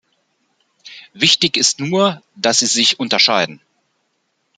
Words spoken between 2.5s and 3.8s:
sie sich unterscheiden.